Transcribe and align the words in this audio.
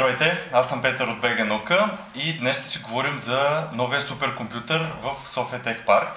Здравейте, 0.00 0.50
аз 0.52 0.68
съм 0.68 0.82
Петър 0.82 1.08
от 1.08 1.20
БГ 1.20 1.46
Наука 1.46 1.98
и 2.14 2.38
днес 2.38 2.56
ще 2.56 2.66
си 2.66 2.78
говорим 2.78 3.18
за 3.18 3.68
новия 3.72 4.02
суперкомпютър 4.02 4.92
в 5.02 5.28
София 5.28 5.62
Тех 5.62 5.84
Парк. 5.84 6.08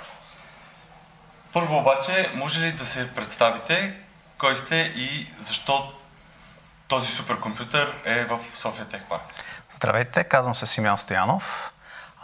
Първо 1.53 1.77
обаче, 1.77 2.31
може 2.35 2.61
ли 2.61 2.71
да 2.71 2.85
се 2.85 3.13
представите 3.13 3.95
кой 4.37 4.55
сте 4.55 4.75
и 4.95 5.27
защо 5.39 5.93
този 6.87 7.07
суперкомпютър 7.07 7.97
е 8.05 8.23
в 8.23 8.39
София 8.55 8.85
Тех 8.85 9.03
Парк? 9.03 9.21
Здравейте, 9.71 10.23
казвам 10.23 10.55
се 10.55 10.65
Симеон 10.65 10.97
Стоянов. 10.97 11.73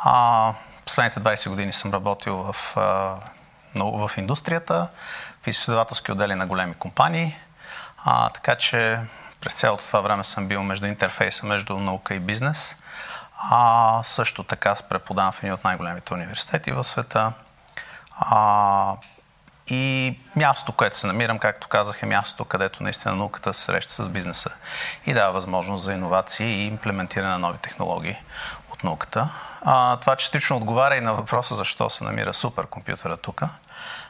А, 0.03 0.53
последните 0.85 1.19
20 1.19 1.49
години 1.49 1.73
съм 1.73 1.93
работил 1.93 2.35
в, 2.35 2.73
в 3.75 4.11
индустрията, 4.17 4.87
в 5.43 5.47
изследователски 5.47 6.11
отдели 6.11 6.35
на 6.35 6.47
големи 6.47 6.73
компании, 6.73 7.37
а, 8.05 8.29
така 8.29 8.55
че 8.55 8.99
през 9.41 9.53
цялото 9.53 9.85
това 9.85 10.01
време 10.01 10.23
съм 10.23 10.47
бил 10.47 10.63
между 10.63 10.85
интерфейса, 10.85 11.45
между 11.45 11.79
наука 11.79 12.15
и 12.15 12.19
бизнес. 12.19 12.77
А, 13.37 14.01
също 14.03 14.43
така 14.43 14.75
преподавам 14.89 15.31
в 15.31 15.43
един 15.43 15.53
от 15.53 15.63
най-големите 15.63 16.13
университети 16.13 16.71
в 16.71 16.83
света. 16.83 17.31
А, 18.17 18.95
и 19.67 20.15
място, 20.35 20.71
което 20.71 20.97
се 20.97 21.07
намирам, 21.07 21.39
както 21.39 21.67
казах, 21.67 22.03
е 22.03 22.05
мястото, 22.05 22.45
където 22.45 22.83
наистина 22.83 23.15
науката 23.15 23.53
се 23.53 23.61
среща 23.61 24.03
с 24.03 24.09
бизнеса 24.09 24.49
и 25.05 25.13
дава 25.13 25.33
възможност 25.33 25.83
за 25.83 25.93
иновации 25.93 26.47
и 26.47 26.67
имплементиране 26.67 27.31
на 27.31 27.39
нови 27.39 27.57
технологии 27.57 28.17
от 28.73 28.83
науката. 28.83 29.29
А, 29.61 29.97
това 29.97 30.15
частично 30.15 30.57
отговаря 30.57 30.95
и 30.95 31.01
на 31.01 31.13
въпроса 31.13 31.55
защо 31.55 31.89
се 31.89 32.03
намира 32.03 32.33
суперкомпютъра 32.33 33.17
тук. 33.17 33.41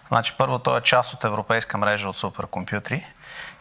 Значи, 0.08 0.34
първо, 0.38 0.59
той 0.59 0.78
е 0.78 0.82
част 0.82 1.14
от 1.14 1.23
европейска 1.23 1.78
мрежа 1.78 2.09
от 2.09 2.18
суперкомпютри 2.18 3.06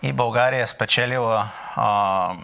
и 0.03 0.13
България 0.13 0.63
е 0.63 0.67
спечелила 0.67 1.49
а, 1.77 2.35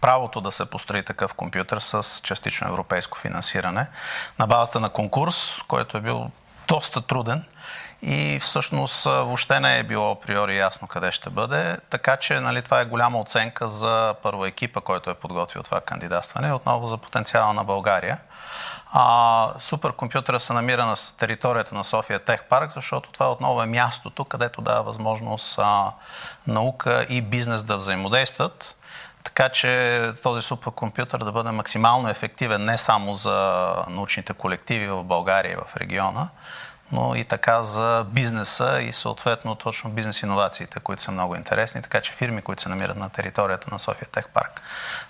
правото 0.00 0.40
да 0.40 0.52
се 0.52 0.70
построи 0.70 1.02
такъв 1.02 1.34
компютър 1.34 1.78
с 1.78 2.20
частично 2.22 2.68
европейско 2.68 3.18
финансиране 3.18 3.86
на 4.38 4.46
базата 4.46 4.80
на 4.80 4.88
конкурс, 4.88 5.62
който 5.68 5.98
е 5.98 6.00
бил 6.00 6.30
доста 6.68 7.00
труден 7.00 7.44
и 8.02 8.38
всъщност 8.42 9.04
въобще 9.04 9.60
не 9.60 9.78
е 9.78 9.82
било 9.82 10.10
априори 10.10 10.56
ясно 10.56 10.88
къде 10.88 11.12
ще 11.12 11.30
бъде. 11.30 11.76
Така 11.90 12.16
че 12.16 12.40
нали, 12.40 12.62
това 12.62 12.80
е 12.80 12.84
голяма 12.84 13.20
оценка 13.20 13.68
за 13.68 14.14
първо 14.22 14.46
екипа, 14.46 14.80
който 14.80 15.10
е 15.10 15.14
подготвил 15.14 15.62
това 15.62 15.80
кандидатстване 15.80 16.52
отново 16.52 16.86
за 16.86 16.96
потенциала 16.96 17.52
на 17.52 17.64
България. 17.64 18.18
А, 18.98 19.52
суперкомпютъра 19.58 20.40
се 20.40 20.52
намира 20.52 20.86
на 20.86 20.94
територията 21.18 21.74
на 21.74 21.84
София 21.84 22.18
Тех 22.18 22.44
Парк, 22.44 22.72
защото 22.74 23.10
това 23.12 23.32
отново 23.32 23.62
е 23.62 23.66
мястото, 23.66 24.24
където 24.24 24.62
дава 24.62 24.82
възможност 24.82 25.58
а, 25.58 25.92
наука 26.46 27.06
и 27.08 27.22
бизнес 27.22 27.62
да 27.62 27.76
взаимодействат. 27.76 28.76
Така 29.24 29.48
че 29.48 30.12
този 30.22 30.42
суперкомпютър 30.42 31.24
да 31.24 31.32
бъде 31.32 31.50
максимално 31.50 32.08
ефективен 32.08 32.64
не 32.64 32.78
само 32.78 33.14
за 33.14 33.66
научните 33.88 34.32
колективи 34.32 34.86
в 34.88 35.04
България 35.04 35.52
и 35.52 35.56
в 35.56 35.76
региона, 35.76 36.28
но 36.92 37.14
и 37.14 37.24
така 37.24 37.62
за 37.62 38.06
бизнеса 38.08 38.82
и 38.82 38.92
съответно 38.92 39.54
точно 39.54 39.90
бизнес 39.90 40.22
иновациите, 40.22 40.80
които 40.80 41.02
са 41.02 41.10
много 41.10 41.36
интересни, 41.36 41.82
така 41.82 42.00
че 42.00 42.12
фирми, 42.12 42.42
които 42.42 42.62
се 42.62 42.68
намират 42.68 42.96
на 42.96 43.10
територията 43.10 43.68
на 43.72 43.78
София 43.78 44.08
Тех 44.08 44.28
Парк, 44.28 44.62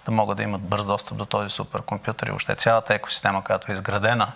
да 0.05 0.12
могат 0.12 0.36
да 0.36 0.42
имат 0.42 0.62
бърз 0.62 0.86
достъп 0.86 1.18
до 1.18 1.24
този 1.24 1.50
суперкомпютър 1.50 2.27
и 2.27 2.30
въобще 2.30 2.55
цялата 2.55 2.94
екосистема, 2.94 3.44
която 3.44 3.72
е 3.72 3.74
изградена 3.74 4.33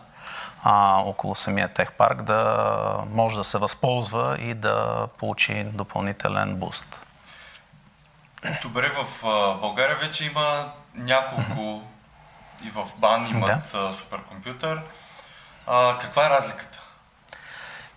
а, 0.65 1.03
около 1.07 1.35
самия 1.35 1.69
тех 1.69 1.93
парк, 1.93 2.23
да 2.23 3.05
може 3.11 3.37
да 3.37 3.45
се 3.45 3.59
възползва 3.59 4.37
и 4.41 4.55
да 4.55 5.09
получи 5.19 5.65
допълнителен 5.65 6.57
буст. 6.57 7.01
Добре, 8.63 8.89
в 8.89 9.23
България 9.61 9.97
вече 9.97 10.25
има 10.25 10.73
няколко 10.95 11.83
и 12.63 12.71
в 12.71 12.87
БАН 12.97 13.27
имат 13.27 13.71
да. 13.73 13.93
суперкомпютър. 13.93 14.83
А, 15.67 15.99
каква 15.99 16.27
е 16.27 16.31
разликата? 16.31 16.83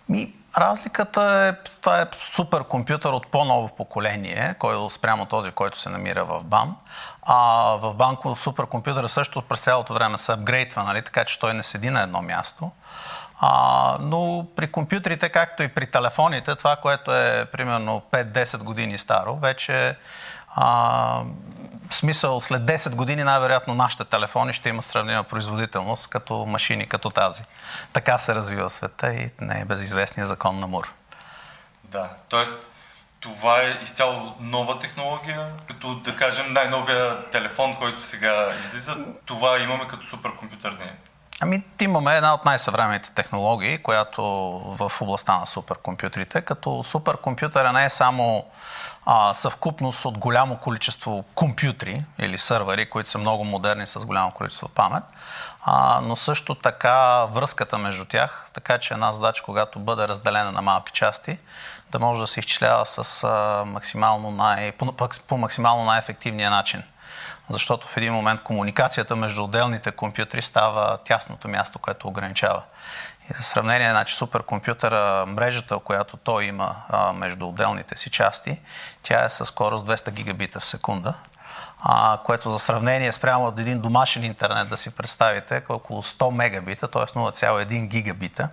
Ми, 0.08 0.34
разликата 0.58 1.22
е, 1.22 1.68
това 1.80 2.00
е 2.00 2.06
суперкомпютър 2.20 3.12
от 3.12 3.26
по-ново 3.26 3.68
поколение, 3.76 4.54
който 4.58 4.90
спрямо 4.90 5.26
този, 5.26 5.50
който 5.50 5.78
се 5.78 5.88
намира 5.88 6.24
в 6.24 6.44
БАН. 6.44 6.76
А 7.22 7.36
в 7.80 7.94
банко 7.94 8.36
суперкомпютъра 8.36 9.08
също 9.08 9.42
през 9.42 9.60
цялото 9.60 9.94
време 9.94 10.18
се 10.18 10.32
апгрейдва, 10.32 10.82
нали, 10.82 11.02
така 11.02 11.24
че 11.24 11.40
той 11.40 11.54
не 11.54 11.62
седи 11.62 11.90
на 11.90 12.02
едно 12.02 12.22
място. 12.22 12.70
А, 13.40 13.96
но 14.00 14.46
при 14.56 14.72
компютрите, 14.72 15.28
както 15.28 15.62
и 15.62 15.68
при 15.68 15.86
телефоните, 15.86 16.54
това, 16.54 16.76
което 16.76 17.14
е 17.14 17.46
примерно 17.52 18.02
5-10 18.12 18.58
години 18.58 18.98
старо, 18.98 19.36
вече 19.36 19.96
а, 20.54 21.22
в 21.90 21.94
смисъл 21.94 22.40
след 22.40 22.62
10 22.62 22.94
години 22.94 23.24
най-вероятно 23.24 23.74
нашите 23.74 24.04
телефони 24.04 24.52
ще 24.52 24.68
имат 24.68 24.84
сравнима 24.84 25.22
производителност 25.22 26.08
като 26.08 26.46
машини 26.46 26.86
като 26.86 27.10
тази. 27.10 27.42
Така 27.92 28.18
се 28.18 28.34
развива 28.34 28.70
света 28.70 29.14
и 29.14 29.30
не 29.40 29.60
е 29.60 29.64
безизвестния 29.64 30.26
закон 30.26 30.60
на 30.60 30.66
Мур. 30.66 30.92
Да, 31.84 32.10
т.е. 32.30 32.44
това 33.20 33.62
е 33.62 33.78
изцяло 33.82 34.34
нова 34.40 34.78
технология, 34.78 35.52
като 35.68 35.94
да 35.94 36.16
кажем 36.16 36.52
най-новия 36.52 37.30
телефон, 37.30 37.74
който 37.74 38.02
сега 38.02 38.54
излиза, 38.64 38.96
това 39.24 39.58
имаме 39.58 39.88
като 39.88 40.06
суперкомпютър 40.06 40.72
ние. 40.72 40.96
Ами, 41.40 41.62
имаме 41.80 42.16
една 42.16 42.34
от 42.34 42.44
най-съвременните 42.44 43.10
технологии, 43.10 43.78
която 43.78 44.22
в 44.78 44.92
областта 45.00 45.38
на 45.38 45.46
суперкомпютрите, 45.46 46.40
като 46.40 46.82
суперкомпютъра 46.82 47.72
не 47.72 47.84
е 47.84 47.90
само 47.90 48.44
а, 49.06 49.34
съвкупност 49.34 50.04
от 50.04 50.18
голямо 50.18 50.56
количество 50.56 51.24
компютри 51.34 52.04
или 52.18 52.38
сървъри, 52.38 52.90
които 52.90 53.10
са 53.10 53.18
много 53.18 53.44
модерни 53.44 53.86
с 53.86 54.00
голямо 54.00 54.30
количество 54.30 54.68
памет, 54.68 55.04
а, 55.62 56.00
но 56.02 56.16
също 56.16 56.54
така 56.54 57.24
връзката 57.24 57.78
между 57.78 58.04
тях, 58.04 58.46
така 58.52 58.78
че 58.78 58.94
една 58.94 59.12
задача, 59.12 59.42
когато 59.42 59.78
бъде 59.78 60.08
разделена 60.08 60.52
на 60.52 60.62
малки 60.62 60.92
части, 60.92 61.38
да 61.90 61.98
може 61.98 62.20
да 62.20 62.26
се 62.26 62.40
изчислява 62.40 62.86
с 62.86 63.24
а, 63.24 63.64
максимално 63.66 64.30
най, 64.30 64.72
по, 64.72 64.94
по 65.28 65.38
максимално 65.38 65.84
най-ефективния 65.84 66.50
начин. 66.50 66.82
Защото 67.50 67.88
в 67.88 67.96
един 67.96 68.12
момент 68.12 68.42
комуникацията 68.42 69.16
между 69.16 69.44
отделните 69.44 69.90
компютри 69.90 70.42
става 70.42 70.98
тясното 71.04 71.48
място, 71.48 71.78
което 71.78 72.08
ограничава. 72.08 72.62
И 73.30 73.34
за 73.36 73.42
сравнение, 73.42 73.90
значи 73.90 74.14
суперкомпютъра, 74.14 75.26
мрежата, 75.26 75.78
която 75.78 76.16
той 76.16 76.44
има 76.44 76.76
а, 76.88 77.12
между 77.12 77.48
отделните 77.48 77.98
си 77.98 78.10
части, 78.10 78.60
тя 79.02 79.24
е 79.24 79.30
със 79.30 79.48
скорост 79.48 79.86
200 79.86 80.10
гигабита 80.10 80.60
в 80.60 80.66
секунда, 80.66 81.14
а, 81.82 82.18
което 82.24 82.50
за 82.50 82.58
сравнение 82.58 83.12
спрямо 83.12 83.46
от 83.46 83.58
един 83.58 83.80
домашен 83.80 84.24
интернет 84.24 84.68
да 84.68 84.76
си 84.76 84.90
представите 84.90 85.56
е 85.56 85.72
около 85.72 86.02
100 86.02 86.30
мегабита, 86.30 86.88
т.е. 86.88 87.02
0,1 87.02 87.86
гигабита. 87.86 88.48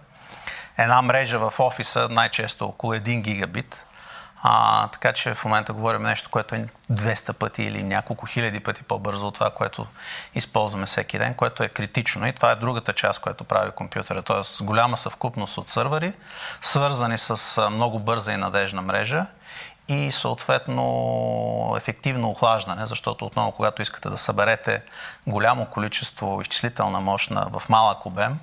Една 0.77 1.01
мрежа 1.01 1.39
в 1.39 1.53
офиса 1.59 2.07
най-често 2.09 2.65
около 2.65 2.93
1 2.93 3.21
гигабит, 3.21 3.85
а, 4.43 4.87
така 4.87 5.13
че 5.13 5.33
в 5.33 5.45
момента 5.45 5.73
говорим 5.73 6.01
нещо, 6.01 6.29
което 6.29 6.55
е 6.55 6.65
200 6.91 7.33
пъти 7.33 7.63
или 7.63 7.83
няколко 7.83 8.25
хиляди 8.25 8.59
пъти 8.59 8.83
по-бързо 8.83 9.27
от 9.27 9.33
това, 9.33 9.49
което 9.49 9.87
използваме 10.35 10.85
всеки 10.85 11.17
ден, 11.17 11.33
което 11.33 11.63
е 11.63 11.69
критично. 11.69 12.27
И 12.27 12.33
това 12.33 12.51
е 12.51 12.55
другата 12.55 12.93
част, 12.93 13.21
която 13.21 13.43
прави 13.43 13.71
компютъра. 13.71 14.21
Тоест 14.21 14.63
голяма 14.63 14.97
съвкупност 14.97 15.57
от 15.57 15.69
сървъри, 15.69 16.13
свързани 16.61 17.17
с 17.17 17.69
много 17.69 17.99
бърза 17.99 18.33
и 18.33 18.37
надежна 18.37 18.81
мрежа 18.81 19.25
и 19.87 20.11
съответно 20.11 21.73
ефективно 21.77 22.29
охлаждане, 22.29 22.85
защото 22.85 23.25
отново, 23.25 23.51
когато 23.51 23.81
искате 23.81 24.09
да 24.09 24.17
съберете 24.17 24.83
голямо 25.27 25.65
количество 25.65 26.41
изчислителна 26.41 26.99
мощ 26.99 27.31
в 27.31 27.63
малък 27.69 28.05
обем, 28.05 28.39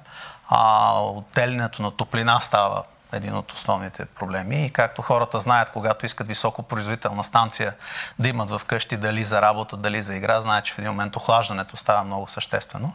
а 0.49 0.93
отделянето 1.01 1.83
на 1.83 1.91
топлина 1.91 2.41
става 2.41 2.83
един 3.13 3.35
от 3.35 3.53
основните 3.53 4.05
проблеми. 4.05 4.67
И 4.67 4.71
както 4.71 5.03
хората 5.03 5.41
знаят, 5.41 5.71
когато 5.71 6.07
искат 6.07 6.29
високопроизводителна 6.29 7.25
станция 7.25 7.75
да 8.19 8.29
имат 8.29 8.51
в 8.51 8.61
къщи 8.67 8.97
дали 8.97 9.25
за 9.25 9.43
работа, 9.43 9.77
дали 9.77 10.03
за 10.03 10.17
игра, 10.17 10.41
знаят, 10.41 10.65
че 10.65 10.75
в 10.75 10.79
един 10.79 10.91
момент 10.91 11.17
охлаждането 11.17 11.77
става 11.77 12.05
много 12.05 12.29
съществено. 12.29 12.93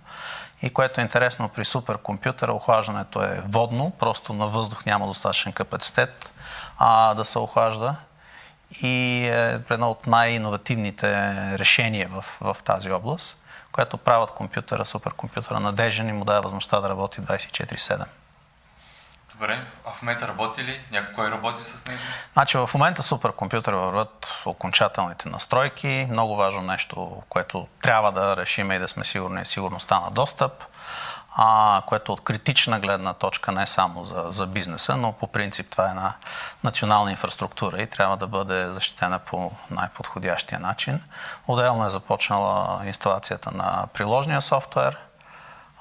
И 0.61 0.69
което 0.69 1.01
е 1.01 1.03
интересно 1.03 1.49
при 1.49 1.65
суперкомпютъра, 1.65 2.53
охлаждането 2.53 3.23
е 3.23 3.43
водно, 3.47 3.91
просто 3.99 4.33
на 4.33 4.47
въздух 4.47 4.85
няма 4.85 5.07
достатъчен 5.07 5.51
капацитет 5.51 6.31
а, 6.77 7.13
да 7.13 7.25
се 7.25 7.39
охлажда. 7.39 7.95
И 8.81 9.25
е 9.27 9.59
едно 9.69 9.91
от 9.91 10.07
най-инновативните 10.07 11.07
решения 11.59 12.09
в, 12.09 12.25
в 12.41 12.57
тази 12.63 12.91
област, 12.91 13.37
което 13.71 13.97
правят 13.97 14.31
компютъра, 14.31 14.85
суперкомпютъра 14.85 15.59
надежен 15.59 16.09
и 16.09 16.13
му 16.13 16.25
дава 16.25 16.41
възможността 16.41 16.79
да 16.79 16.89
работи 16.89 17.21
24-7. 17.21 18.05
Добре, 19.33 19.65
а 19.85 19.91
в 19.91 20.01
момента 20.01 20.27
работи 20.27 20.63
ли? 20.63 20.81
Някой 20.91 21.31
работи 21.31 21.63
с 21.63 21.85
него? 21.85 21.99
Значи 22.33 22.57
в 22.57 22.69
момента 22.73 23.03
суперкомпютъра 23.03 23.77
върват 23.77 24.27
окончателните 24.45 25.29
настройки. 25.29 26.07
Много 26.09 26.35
важно 26.35 26.61
нещо, 26.61 27.23
което 27.29 27.67
трябва 27.81 28.11
да 28.11 28.37
решим 28.37 28.71
и 28.71 28.79
да 28.79 28.87
сме 28.87 29.03
сигурни 29.03 29.41
е 29.41 29.45
сигурността 29.45 29.99
на 29.99 30.11
достъп. 30.11 30.63
а, 31.35 31.81
което 31.85 32.13
от 32.13 32.23
критична 32.23 32.79
гледна 32.79 33.13
точка 33.13 33.51
не 33.51 33.67
само 33.67 34.03
за, 34.03 34.25
за 34.31 34.47
бизнеса, 34.47 34.97
но 34.97 35.11
по 35.11 35.27
принцип 35.27 35.69
това 35.69 35.87
е 35.87 35.89
една 35.89 36.13
национална 36.63 37.11
инфраструктура 37.11 37.81
и 37.81 37.87
трябва 37.87 38.17
да 38.17 38.27
бъде 38.27 38.67
защитена 38.67 39.19
по 39.19 39.51
най-подходящия 39.71 40.59
начин. 40.59 41.01
Отделно 41.47 41.85
е 41.85 41.89
започнала 41.89 42.81
инсталацията 42.85 43.51
на 43.51 43.87
приложния 43.93 44.41
софтуер, 44.41 44.97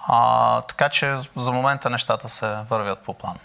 а, 0.09 0.61
така 0.63 0.89
че 0.89 1.19
за 1.37 1.53
момента 1.53 1.91
нещата 1.91 2.29
се 2.29 2.57
вървят 2.71 2.99
по 2.99 3.15
план. 3.15 3.37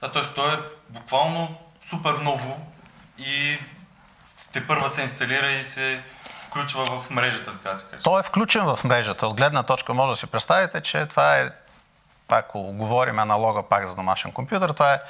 Да, 0.00 0.12
т.е. 0.12 0.22
то 0.22 0.52
е 0.52 0.58
буквално 0.88 1.56
супер 1.88 2.12
ново 2.12 2.66
и 3.18 3.58
те 4.52 4.66
първа 4.66 4.90
се 4.90 5.02
инсталира 5.02 5.50
и 5.50 5.62
се 5.62 6.02
включва 6.46 6.84
в 6.84 7.10
мрежата, 7.10 7.52
така 7.52 7.70
да 7.70 7.78
се 7.78 7.84
каже. 7.84 8.02
Той 8.02 8.20
е 8.20 8.22
включен 8.22 8.64
в 8.64 8.84
мрежата. 8.84 9.26
От 9.26 9.36
гледна 9.36 9.62
точка 9.62 9.94
може 9.94 10.10
да 10.10 10.16
си 10.16 10.26
представите, 10.26 10.80
че 10.80 11.06
това 11.06 11.36
е, 11.36 11.50
пак 12.28 12.50
говорим 12.54 13.18
аналога 13.18 13.62
пак 13.62 13.86
за 13.86 13.94
домашен 13.94 14.32
компютър, 14.32 14.70
това 14.70 14.94
е 14.94 15.00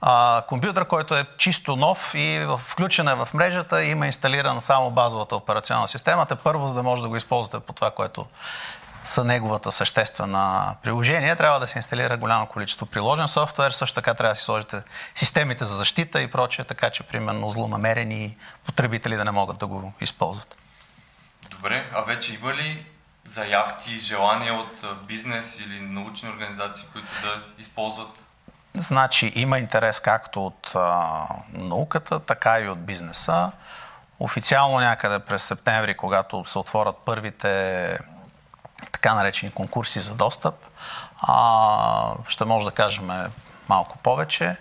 а, 0.00 0.42
компютър, 0.48 0.84
който 0.84 1.14
е 1.14 1.26
чисто 1.36 1.76
нов 1.76 2.14
и 2.14 2.46
включен 2.58 3.08
е 3.08 3.14
в 3.14 3.28
мрежата 3.34 3.84
и 3.84 3.90
има 3.90 4.06
инсталирана 4.06 4.60
само 4.60 4.90
базовата 4.90 5.36
операционна 5.36 5.88
система. 5.88 6.26
Те 6.26 6.34
първо, 6.34 6.68
за 6.68 6.74
да 6.74 6.82
може 6.82 7.02
да 7.02 7.08
го 7.08 7.16
използвате 7.16 7.66
по 7.66 7.72
това, 7.72 7.90
което 7.90 8.26
са 9.04 9.24
неговата 9.24 9.72
съществена 9.72 10.76
приложение, 10.82 11.36
трябва 11.36 11.60
да 11.60 11.66
се 11.66 11.78
инсталира 11.78 12.16
голямо 12.16 12.46
количество 12.46 12.86
приложен 12.86 13.28
софтуер. 13.28 13.70
Също 13.70 13.94
така 13.94 14.14
трябва 14.14 14.32
да 14.32 14.36
си 14.36 14.44
сложите 14.44 14.82
системите 15.14 15.64
за 15.64 15.76
защита 15.76 16.22
и 16.22 16.30
прочее, 16.30 16.64
така 16.64 16.90
че 16.90 17.02
примерно 17.02 17.50
злонамерени 17.50 18.36
потребители 18.64 19.16
да 19.16 19.24
не 19.24 19.30
могат 19.30 19.58
да 19.58 19.66
го 19.66 19.92
използват. 20.00 20.56
Добре, 21.50 21.90
а 21.94 22.00
вече 22.00 22.34
има 22.34 22.54
ли 22.54 22.86
заявки, 23.24 23.98
желания 24.00 24.54
от 24.54 25.06
бизнес 25.06 25.58
или 25.58 25.80
научни 25.80 26.28
организации, 26.28 26.86
които 26.92 27.08
да 27.22 27.42
използват? 27.58 28.24
Значи 28.74 29.32
има 29.34 29.58
интерес 29.58 30.00
както 30.00 30.46
от 30.46 30.72
а, 30.74 31.26
науката, 31.52 32.20
така 32.20 32.60
и 32.60 32.68
от 32.68 32.78
бизнеса. 32.78 33.52
Официално 34.20 34.80
някъде 34.80 35.18
през 35.18 35.42
септември, 35.42 35.94
когато 35.96 36.44
се 36.44 36.58
отворят 36.58 36.96
първите 37.04 37.98
така 38.92 39.14
наречени 39.14 39.52
конкурси 39.52 40.00
за 40.00 40.14
достъп, 40.14 40.54
а, 41.20 42.12
ще 42.28 42.44
може 42.44 42.64
да 42.64 42.70
кажем 42.70 43.10
малко 43.68 43.98
повече. 43.98 44.56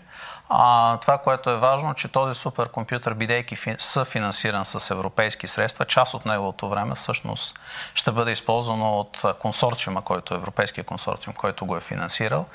А, 0.49 0.97
това, 0.97 1.17
което 1.17 1.49
е 1.49 1.57
важно, 1.57 1.93
че 1.93 2.07
този 2.07 2.39
суперкомпютър, 2.39 3.13
бидейки 3.13 3.55
фи, 3.55 3.75
съфинансиран 3.79 4.65
с 4.65 4.91
европейски 4.91 5.47
средства, 5.47 5.85
част 5.85 6.13
от 6.13 6.25
неговото 6.25 6.69
време 6.69 6.95
всъщност 6.95 7.59
ще 7.93 8.11
бъде 8.11 8.31
използвано 8.31 8.99
от 8.99 9.21
консорциума, 9.39 10.01
който 10.01 10.33
е 10.33 10.37
европейския 10.37 10.83
консорциум, 10.83 11.35
който 11.35 11.65
го 11.65 11.77
е 11.77 11.81
финансирал, 11.81 12.45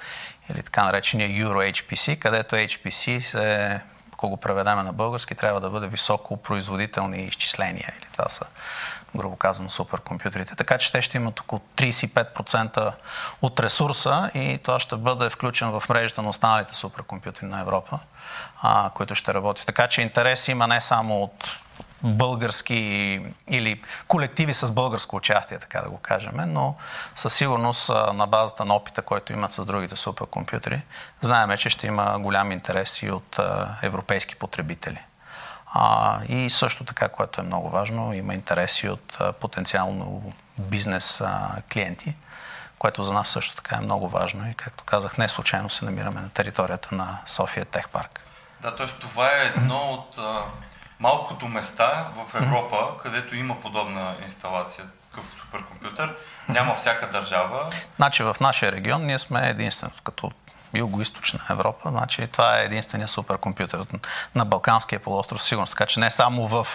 или 0.51 0.63
така 0.63 0.85
наречения 0.85 1.29
Euro 1.29 1.73
HPC, 1.73 2.19
където 2.19 2.57
HPC 2.57 3.21
се 3.21 3.81
ако 4.19 4.29
го 4.29 4.37
преведеме 4.37 4.83
на 4.83 4.93
български, 4.93 5.35
трябва 5.35 5.61
да 5.61 5.71
бъде 5.71 5.89
високо 5.89 6.37
производителни 6.37 7.23
изчисления. 7.23 7.95
Или 7.99 8.07
това 8.13 8.29
са 8.29 8.47
грубо 9.17 9.37
казано, 9.37 9.71
суперкомпютрите. 9.71 10.57
Така 10.57 10.79
че 10.79 10.93
те 10.93 11.03
ще 11.03 11.17
имат 11.17 11.41
около 11.41 11.61
35% 11.77 12.93
от 13.43 13.61
ресурса 13.61 14.31
и 14.35 14.59
това 14.63 14.81
ще 14.81 14.97
бъде 14.97 15.31
включен 15.31 15.71
в 15.71 15.83
мрежата 15.89 16.23
на 16.23 16.29
останалите 16.29 16.75
суперкомпютри 16.75 17.47
на 17.47 17.61
Европа, 17.61 17.99
а, 18.63 18.91
които 18.95 19.15
ще 19.15 19.35
работят. 19.35 19.67
Така 19.67 19.87
че 19.87 20.03
интерес 20.03 20.49
има 20.49 20.67
не 20.67 20.81
само 20.81 21.23
от 21.23 21.59
български 22.03 23.21
или 23.49 23.83
колективи 24.09 24.55
с 24.55 24.71
българско 24.71 25.17
участие, 25.17 25.59
така 25.59 25.81
да 25.81 25.91
го 25.91 25.99
кажем, 25.99 26.35
но 26.47 26.75
със 27.15 27.35
сигурност 27.35 27.89
на 28.15 28.27
базата 28.27 28.65
на 28.65 28.75
опита, 28.75 29.03
който 29.03 29.33
имат 29.33 29.53
с 29.53 29.67
другите 29.67 29.97
суперкомпютри, 29.97 30.83
знаеме, 31.21 31.57
че 31.57 31.71
ще 31.71 31.87
има 31.87 32.19
голям 32.19 32.53
интерес 32.53 33.03
и 33.03 33.11
от 33.11 33.39
европейски 33.83 34.37
потребители. 34.37 35.01
А, 35.73 36.19
и 36.29 36.51
също 36.51 36.85
така, 36.85 37.09
което 37.09 37.41
е 37.41 37.45
много 37.45 37.71
важно, 37.71 38.15
има 38.15 38.35
интереси 38.35 38.89
от 38.89 39.17
а, 39.21 39.33
потенциално 39.33 40.33
бизнес 40.59 41.21
а, 41.21 41.63
клиенти, 41.73 42.17
което 42.79 43.05
за 43.05 43.13
нас 43.13 43.29
също 43.29 43.57
така 43.57 43.77
е 43.77 43.81
много 43.81 44.09
важно 44.09 44.51
и, 44.51 44.55
както 44.55 44.85
казах, 44.85 45.19
не 45.19 45.29
случайно 45.29 45.71
се 45.71 45.85
намираме 45.85 46.21
на 46.21 46.31
територията 46.31 46.95
на 46.95 47.19
София 47.27 47.65
Тех 47.65 47.89
Парк. 47.89 48.21
Да, 48.61 48.77
т.е. 48.77 48.87
това 48.87 49.27
е 49.27 49.53
едно 49.57 49.79
от 49.79 50.19
а, 50.19 50.43
малкото 51.01 51.49
места 51.49 52.09
в 52.15 52.35
Европа, 52.35 52.77
mm-hmm. 52.77 53.03
където 53.03 53.37
има 53.37 53.61
подобна 53.61 54.17
инсталация, 54.23 54.85
такъв 55.11 55.33
суперкомпютър. 55.39 56.17
Няма 56.49 56.75
всяка 56.75 57.11
държава. 57.11 57.71
Значи 57.97 58.23
в 58.23 58.37
нашия 58.41 58.73
регион 58.73 59.07
ние 59.07 59.19
сме 59.19 59.49
единственото 59.49 60.03
като 60.03 60.31
Юго-Источна 60.75 61.51
Европа. 61.51 61.89
Значи 61.91 62.27
това 62.27 62.59
е 62.59 62.65
единствения 62.65 63.09
суперкомпютър 63.09 63.87
на 64.35 64.45
Балканския 64.45 65.01
полуостров 65.01 65.43
сигурност. 65.43 65.73
Така 65.73 65.87
че 65.87 66.01
не 66.01 66.11
само 66.11 66.49
в 66.49 66.67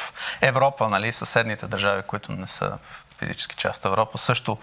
Европа, 0.41 0.89
нали, 0.89 1.11
съседните 1.11 1.67
държави, 1.67 2.01
които 2.07 2.31
не 2.31 2.47
са 2.47 2.77
физически 3.17 3.55
част 3.55 3.79
от 3.79 3.85
Европа, 3.85 4.17
също 4.17 4.57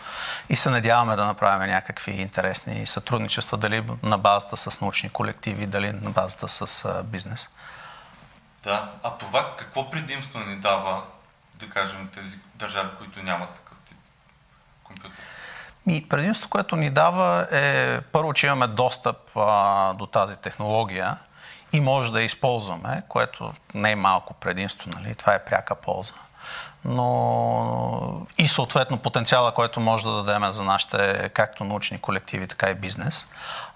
и 0.48 0.56
се 0.56 0.70
надяваме 0.70 1.16
да 1.16 1.26
направим 1.26 1.70
някакви 1.70 2.12
интересни 2.12 2.86
сътрудничества, 2.86 3.58
дали 3.58 3.84
на 4.02 4.18
базата 4.18 4.56
с 4.56 4.80
научни 4.80 5.10
колективи, 5.10 5.66
дали 5.66 5.92
на 5.92 6.10
базата 6.10 6.48
с 6.48 7.02
бизнес. 7.04 7.48
Да, 8.62 8.92
а 9.02 9.10
това 9.10 9.56
какво 9.56 9.90
предимство 9.90 10.38
ни 10.38 10.56
дава, 10.56 11.02
да 11.54 11.70
кажем, 11.70 12.08
тези 12.14 12.38
държави, 12.54 12.88
които 12.98 13.22
нямат 13.22 13.50
такъв 13.54 13.78
тип 13.78 13.96
компютър? 14.84 15.20
И 15.90 16.08
предимството, 16.08 16.50
което 16.50 16.76
ни 16.76 16.90
дава 16.90 17.46
е 17.52 18.00
първо, 18.00 18.32
че 18.32 18.46
имаме 18.46 18.66
достъп 18.66 19.16
а, 19.36 19.92
до 19.94 20.06
тази 20.06 20.36
технология 20.36 21.16
и 21.72 21.80
може 21.80 22.12
да 22.12 22.20
я 22.20 22.24
използваме, 22.24 23.02
което 23.08 23.52
не 23.74 23.90
е 23.90 23.96
малко 23.96 24.34
предимство, 24.34 24.90
нали? 24.96 25.14
това 25.14 25.34
е 25.34 25.44
пряка 25.44 25.74
полза. 25.74 26.12
Но 26.84 28.26
и 28.38 28.48
съответно 28.48 28.98
потенциала, 28.98 29.52
който 29.52 29.80
може 29.80 30.04
да 30.04 30.22
дадем 30.22 30.52
за 30.52 30.62
нашите 30.64 31.30
както 31.34 31.64
научни 31.64 31.98
колективи, 31.98 32.46
така 32.46 32.70
и 32.70 32.74
бизнес. 32.74 33.26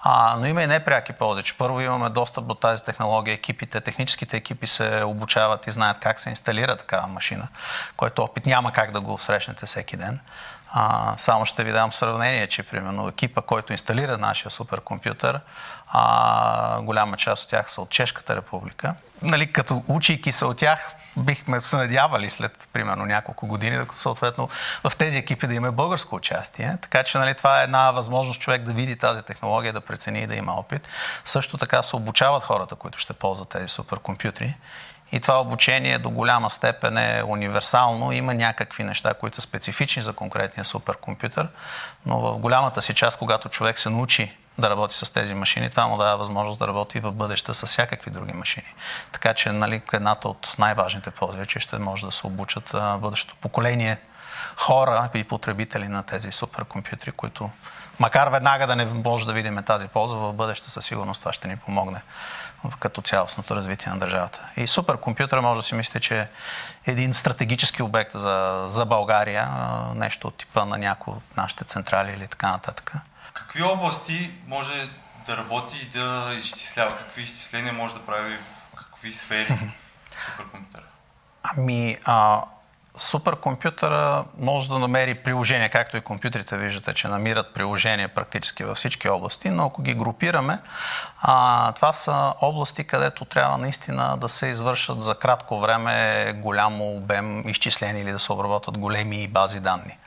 А, 0.03 0.37
но 0.39 0.47
има 0.47 0.63
и 0.63 0.67
непряки 0.67 1.13
ползи, 1.13 1.43
че 1.43 1.59
първо 1.59 1.81
имаме 1.81 2.11
достъп 2.11 2.47
до 2.47 2.55
тази 2.55 2.85
технология, 2.85 3.35
екипите, 3.35 3.81
техническите 3.81 4.37
екипи 4.37 4.67
се 4.67 5.03
обучават 5.05 5.67
и 5.67 5.71
знаят 5.71 5.99
как 5.99 6.21
се 6.21 6.31
инсталира 6.31 6.77
такава 6.77 7.07
машина, 7.07 7.49
който 7.97 8.23
опит 8.23 8.47
няма 8.47 8.73
как 8.73 8.91
да 8.91 9.01
го 9.01 9.19
срещнете 9.19 9.67
всеки 9.67 9.97
ден. 9.97 10.21
А, 10.76 11.15
само 11.19 11.47
ще 11.47 11.65
ви 11.65 11.73
дам 11.73 11.93
сравнение, 11.93 12.47
че 12.47 12.62
примерно 12.62 13.09
екипа, 13.09 13.43
който 13.43 13.73
инсталира 13.73 14.19
нашия 14.19 14.50
суперкомпютър, 14.50 15.41
а, 15.88 16.81
голяма 16.81 17.17
част 17.17 17.44
от 17.44 17.50
тях 17.50 17.71
са 17.71 17.81
от 17.81 17.91
Чешката 17.91 18.37
република. 18.37 18.94
Нали, 19.23 19.53
като 19.53 19.82
учейки 19.88 20.32
се 20.32 20.44
от 20.44 20.59
тях, 20.59 20.94
бихме 21.17 21.61
се 21.61 21.76
надявали 21.76 22.31
след 22.31 22.69
примерно 22.73 23.06
няколко 23.06 23.47
години, 23.47 23.76
да 23.76 23.87
съответно 23.94 24.49
в 24.84 24.93
тези 24.99 25.17
екипи 25.17 25.46
да 25.46 25.55
има 25.55 25.72
българско 25.72 26.17
участие. 26.17 26.77
Така 26.81 27.03
че 27.03 27.19
нали, 27.19 27.34
това 27.34 27.60
е 27.60 27.65
една 27.65 27.91
възможност 27.91 28.41
човек 28.41 28.63
да 28.63 28.72
види 28.72 28.96
тази 28.96 29.22
технология, 29.22 29.72
да 29.72 29.81
прецени 29.81 30.20
и 30.20 30.27
да 30.27 30.34
има 30.34 30.53
опит. 30.53 30.89
Също 31.25 31.58
така 31.58 31.82
се 31.82 31.96
обучават 31.96 32.44
хората, 32.44 32.75
които 32.75 32.99
ще 32.99 33.13
ползват 33.13 33.49
тези 33.49 33.69
суперкомпютри 33.69 34.55
и 35.15 35.21
това 35.21 35.41
обучение 35.41 35.99
до 35.99 36.11
голяма 36.11 36.51
степен 36.51 36.99
е 36.99 37.23
универсално. 37.27 38.13
Има 38.13 38.35
някакви 38.35 38.85
неща, 38.85 39.15
които 39.15 39.37
са 39.37 39.43
специфични 39.43 40.03
за 40.03 40.13
конкретния 40.13 40.65
суперкомпютър, 40.65 41.49
но 42.06 42.21
в 42.21 42.39
голямата 42.39 42.83
си 42.83 42.94
част, 42.94 43.19
когато 43.19 43.49
човек 43.49 43.79
се 43.79 43.91
научи 43.91 44.37
да 44.59 44.71
работи 44.71 44.94
с 44.94 45.13
тези 45.13 45.35
машини, 45.35 45.71
това 45.71 45.87
му 45.87 45.97
дава 45.97 46.17
възможност 46.17 46.59
да 46.59 46.69
работи 46.69 46.99
и 46.99 47.01
в 47.01 47.13
бъдеще 47.13 47.55
с 47.55 47.67
всякакви 47.67 48.11
други 48.11 48.33
машини. 48.33 48.75
Така 49.13 49.35
че 49.35 49.53
нали, 49.53 49.83
едната 49.93 50.29
от 50.29 50.55
най-важните 50.59 51.11
ползи 51.11 51.41
е, 51.41 51.47
че 51.47 51.61
ще 51.61 51.79
може 51.79 52.06
да 52.06 52.13
се 52.13 52.27
обучат 52.27 52.75
бъдещото 52.99 53.37
поколение 53.41 53.99
хора 54.56 55.09
и 55.15 55.25
потребители 55.25 55.89
на 55.89 56.03
тези 56.03 56.33
суперкомпютри, 56.33 57.13
които 57.13 57.51
макар 57.99 58.29
веднага 58.29 58.67
да 58.67 58.77
не 58.77 58.85
може 58.85 59.27
да 59.27 59.33
видим 59.33 59.63
тази 59.63 59.89
полза, 59.89 60.15
в 60.15 60.33
бъдеще 60.33 60.71
със 60.71 60.85
сигурност 60.85 61.21
това 61.21 61.33
ще 61.33 61.49
ни 61.49 61.56
помогне 61.56 62.01
като 62.81 63.03
цялостното 63.03 63.56
развитие 63.56 63.93
на 63.93 63.99
държавата. 63.99 64.49
И 64.56 64.67
суперкомпютър 64.67 65.41
може 65.41 65.56
да 65.56 65.63
си 65.63 65.75
мислите, 65.75 66.01
че 66.01 66.19
е 66.19 66.29
един 66.87 67.15
стратегически 67.15 67.83
обект 67.83 68.13
за, 68.13 68.67
за 68.69 68.85
България, 68.85 69.49
нещо 69.94 70.29
от 70.29 70.35
типа 70.35 70.65
на 70.65 70.79
някои 70.79 71.15
от 71.15 71.37
нашите 71.37 71.65
централи 71.65 72.13
или 72.13 72.29
така 72.29 72.51
нататък. 72.51 72.93
Какви 73.33 73.63
области 73.63 74.35
може 74.49 74.89
да 75.27 75.37
работи 75.37 75.77
и 75.83 75.99
да 75.99 76.35
изчислява? 76.39 76.97
Какви 76.97 77.23
изчисления 77.23 77.73
може 77.73 77.94
да 77.94 78.01
прави 78.01 78.37
в 78.37 78.77
какви 78.77 79.13
сфери 79.13 79.73
суперкомпютър? 80.27 80.83
Ами, 81.43 81.99
а, 82.05 82.43
суперкомпютъра 82.96 84.24
може 84.39 84.69
да 84.69 84.79
намери 84.79 85.15
приложения, 85.15 85.70
както 85.70 85.96
и 85.96 86.01
компютрите 86.01 86.56
виждате, 86.56 86.94
че 86.94 87.08
намират 87.08 87.55
приложения 87.55 88.08
практически 88.08 88.65
във 88.65 88.77
всички 88.77 89.08
области, 89.08 89.51
но 89.51 89.67
ако 89.67 89.82
ги 89.82 89.94
групираме, 89.94 90.58
а, 91.20 91.72
това 91.72 91.93
са 91.93 92.34
области, 92.41 92.84
където 92.84 93.24
трябва 93.24 93.58
наистина 93.58 94.17
да 94.17 94.29
се 94.29 94.46
извършат 94.46 95.03
за 95.03 95.15
кратко 95.15 95.60
време 95.60 96.32
голям 96.36 96.81
обем 96.81 97.48
изчисления 97.48 98.03
или 98.03 98.13
да 98.13 98.19
се 98.19 98.32
обработят 98.32 98.79
големи 98.79 99.29
бази 99.29 99.60
данни. 99.60 99.98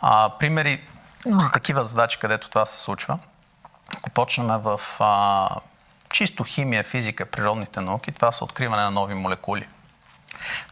А, 0.00 0.30
примери 0.38 0.80
за 1.26 1.50
такива 1.50 1.84
задачи, 1.84 2.18
където 2.18 2.48
това 2.48 2.66
се 2.66 2.80
случва, 2.80 3.18
ако 3.96 4.10
почнем 4.10 4.46
в 4.46 4.80
а, 5.00 5.48
чисто 6.10 6.44
химия, 6.44 6.84
физика, 6.84 7.26
природните 7.26 7.80
науки, 7.80 8.12
това 8.12 8.32
са 8.32 8.44
откриване 8.44 8.82
на 8.82 8.90
нови 8.90 9.14
молекули. 9.14 9.66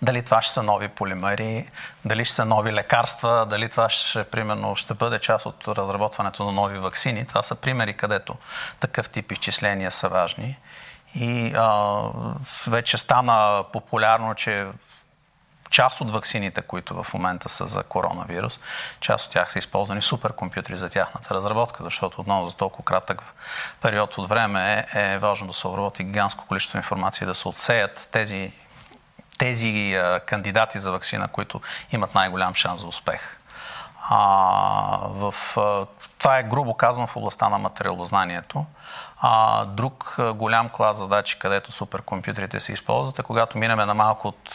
Дали 0.02 0.22
това 0.22 0.42
ще 0.42 0.52
са 0.52 0.62
нови 0.62 0.88
полимери, 0.88 1.70
дали 2.04 2.24
ще 2.24 2.34
са 2.34 2.44
нови 2.44 2.72
лекарства, 2.72 3.46
дали 3.50 3.68
това 3.68 3.90
ще, 3.90 4.24
примерно, 4.24 4.76
ще 4.76 4.94
бъде 4.94 5.18
част 5.18 5.46
от 5.46 5.68
разработването 5.68 6.44
на 6.44 6.52
нови 6.52 6.78
вакцини. 6.78 7.26
Това 7.26 7.42
са 7.42 7.54
примери, 7.54 7.96
където 7.96 8.34
такъв 8.80 9.10
тип 9.10 9.32
изчисления 9.32 9.90
са 9.90 10.08
важни. 10.08 10.58
И 11.14 11.52
а, 11.56 12.00
вече 12.66 12.98
стана 12.98 13.64
популярно, 13.72 14.34
че 14.34 14.66
част 15.70 16.00
от 16.00 16.10
ваксините, 16.10 16.62
които 16.62 17.02
в 17.02 17.14
момента 17.14 17.48
са 17.48 17.68
за 17.68 17.82
коронавирус, 17.82 18.60
част 19.00 19.26
от 19.26 19.32
тях 19.32 19.52
са 19.52 19.58
използвани 19.58 20.02
суперкомпютри 20.02 20.76
за 20.76 20.90
тяхната 20.90 21.34
разработка, 21.34 21.84
защото 21.84 22.20
отново 22.20 22.48
за 22.48 22.54
толкова 22.54 22.84
кратък 22.84 23.22
период 23.82 24.18
от 24.18 24.28
време 24.28 24.86
е, 24.94 25.12
е 25.12 25.18
важно 25.18 25.46
да 25.46 25.52
се 25.52 25.68
обработи 25.68 26.04
гигантско 26.04 26.46
количество 26.46 26.78
информация 26.78 27.26
да 27.26 27.34
се 27.34 27.48
отсеят 27.48 28.08
тези, 28.12 28.52
тези 29.40 29.98
кандидати 30.26 30.78
за 30.78 30.92
вакцина, 30.92 31.28
които 31.28 31.60
имат 31.92 32.14
най-голям 32.14 32.54
шанс 32.54 32.80
за 32.80 32.86
успех. 32.86 33.36
А, 34.10 34.18
в, 35.04 35.34
това 36.18 36.38
е 36.38 36.42
грубо 36.42 36.74
казано 36.74 37.06
в 37.06 37.16
областта 37.16 37.48
на 37.48 37.58
материалознанието. 37.58 38.66
А, 39.20 39.64
друг 39.64 40.16
голям 40.34 40.68
клас 40.68 40.96
задачи, 40.96 41.38
където 41.38 41.72
суперкомпютрите 41.72 42.60
се 42.60 42.72
използват 42.72 43.18
е 43.18 43.22
когато 43.22 43.58
минеме 43.58 43.84
на 43.84 43.94
малко 43.94 44.28
от, 44.28 44.50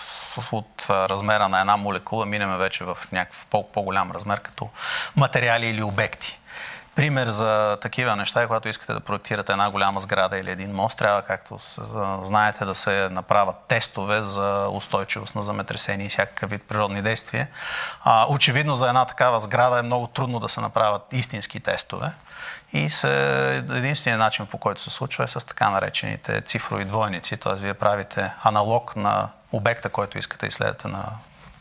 от 0.52 0.86
размера 0.90 1.50
на 1.50 1.60
една 1.60 1.78
молекула, 1.78 2.26
минеме 2.26 2.58
вече 2.58 2.84
в 2.84 2.98
някакъв 3.12 3.46
по- 3.50 3.72
по-голям 3.72 4.12
размер, 4.12 4.40
като 4.40 4.70
материали 5.16 5.68
или 5.68 5.84
обекти. 5.84 6.40
Пример 6.96 7.28
за 7.28 7.78
такива 7.82 8.16
неща 8.16 8.42
е, 8.42 8.48
когато 8.48 8.70
искате 8.70 8.94
да 8.94 9.00
проектирате 9.00 9.52
една 9.52 9.70
голяма 9.70 10.00
сграда 10.00 10.38
или 10.38 10.52
един 10.52 10.72
мост, 10.72 10.98
трябва, 10.98 11.22
както 11.22 11.60
знаете, 12.24 12.66
да 12.66 12.76
се 12.76 13.10
направят 13.12 13.56
тестове 13.68 14.22
за 14.22 14.68
устойчивост 14.72 15.36
на 15.36 15.44
земетресения 15.44 16.06
и 16.06 16.10
всякакъв 16.10 16.50
вид 16.50 16.64
природни 16.68 17.02
действия. 17.02 17.48
А, 18.04 18.26
очевидно 18.30 18.76
за 18.76 18.88
една 18.88 19.06
такава 19.06 19.42
сграда 19.42 19.80
е 19.80 19.82
много 19.82 20.08
трудно 20.08 20.40
да 20.40 20.50
се 20.50 20.62
направят 20.62 21.02
истински 21.12 21.60
тестове. 21.60 22.12
И 22.74 22.90
се, 22.90 23.56
единственият 23.58 24.20
начин 24.20 24.46
по 24.46 24.58
който 24.58 24.82
се 24.82 24.90
случва 24.90 25.24
е 25.24 25.28
с 25.28 25.46
така 25.48 25.70
наречените 25.70 26.42
цифрови 26.42 26.86
двойници, 26.86 27.38
т.е. 27.38 27.56
вие 27.56 27.74
правите 27.74 28.34
аналог 28.44 28.96
на 28.96 29.30
обекта, 29.52 29.90
който 29.90 30.18
искате 30.18 30.46
да 30.46 30.48
изследвате 30.48 30.88
на 30.88 31.06